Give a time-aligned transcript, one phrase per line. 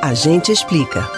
[0.00, 1.10] A gente explica.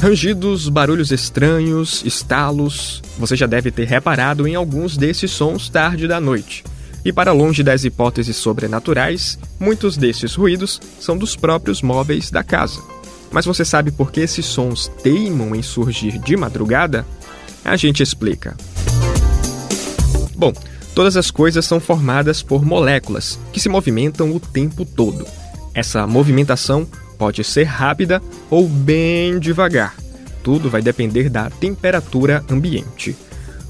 [0.00, 3.02] Rangidos, barulhos estranhos, estalos.
[3.18, 6.64] Você já deve ter reparado em alguns desses sons tarde da noite.
[7.04, 12.80] E para longe das hipóteses sobrenaturais, muitos desses ruídos são dos próprios móveis da casa.
[13.30, 17.04] Mas você sabe por que esses sons teimam em surgir de madrugada?
[17.62, 18.56] A gente explica.
[20.34, 20.54] Bom,
[20.94, 25.26] todas as coisas são formadas por moléculas que se movimentam o tempo todo.
[25.74, 26.88] Essa movimentação
[27.18, 29.94] pode ser rápida ou bem devagar.
[30.42, 33.16] Tudo vai depender da temperatura ambiente.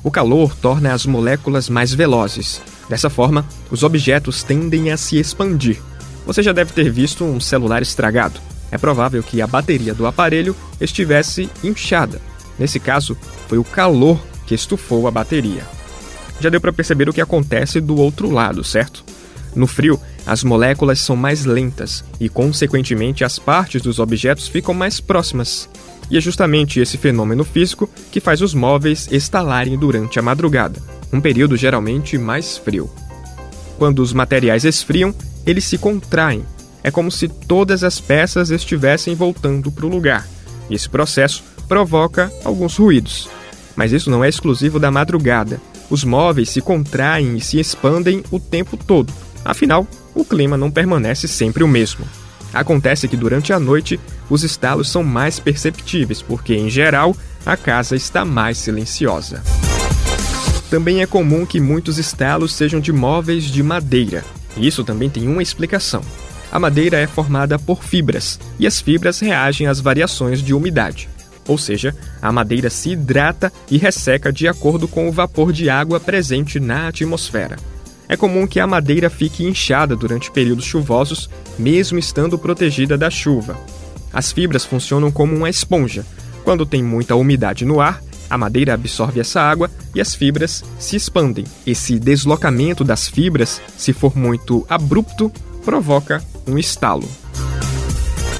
[0.04, 2.62] O calor torna as moléculas mais velozes.
[2.88, 5.80] Dessa forma, os objetos tendem a se expandir.
[6.26, 8.40] Você já deve ter visto um celular estragado.
[8.70, 12.20] É provável que a bateria do aparelho estivesse inchada.
[12.58, 13.16] Nesse caso,
[13.48, 15.62] foi o calor que estufou a bateria.
[16.40, 19.04] Já deu para perceber o que acontece do outro lado, certo?
[19.54, 25.00] No frio, as moléculas são mais lentas e, consequentemente, as partes dos objetos ficam mais
[25.00, 25.68] próximas.
[26.10, 30.80] E é justamente esse fenômeno físico que faz os móveis estalarem durante a madrugada,
[31.12, 32.90] um período geralmente mais frio.
[33.78, 35.14] Quando os materiais esfriam,
[35.46, 36.44] eles se contraem.
[36.82, 40.26] É como se todas as peças estivessem voltando para o lugar.
[40.70, 43.28] E esse processo provoca alguns ruídos.
[43.76, 45.60] Mas isso não é exclusivo da madrugada.
[45.90, 49.12] Os móveis se contraem e se expandem o tempo todo.
[49.48, 52.04] Afinal, o clima não permanece sempre o mesmo.
[52.52, 57.96] Acontece que durante a noite os estalos são mais perceptíveis, porque em geral a casa
[57.96, 59.42] está mais silenciosa.
[60.68, 64.22] Também é comum que muitos estalos sejam de móveis de madeira.
[64.54, 66.02] Isso também tem uma explicação.
[66.52, 71.08] A madeira é formada por fibras, e as fibras reagem às variações de umidade.
[71.46, 75.98] Ou seja, a madeira se hidrata e resseca de acordo com o vapor de água
[75.98, 77.56] presente na atmosfera.
[78.08, 81.28] É comum que a madeira fique inchada durante períodos chuvosos,
[81.58, 83.58] mesmo estando protegida da chuva.
[84.12, 86.06] As fibras funcionam como uma esponja.
[86.42, 90.96] Quando tem muita umidade no ar, a madeira absorve essa água e as fibras se
[90.96, 91.44] expandem.
[91.66, 95.30] Esse deslocamento das fibras, se for muito abrupto,
[95.62, 97.06] provoca um estalo.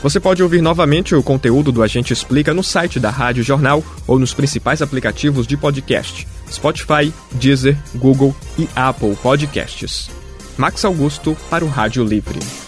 [0.03, 4.19] Você pode ouvir novamente o conteúdo do Agente Explica no site da Rádio Jornal ou
[4.19, 10.11] nos principais aplicativos de podcast: Spotify, Deezer, Google e Apple Podcasts.
[10.57, 12.68] Max Augusto para o Rádio Livre.